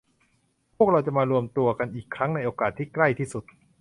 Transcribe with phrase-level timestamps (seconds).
[0.77, 3.43] พวกเราจะมารวมตัวกันอีกครั้งในโอกาสที่ใกล้ที่สุด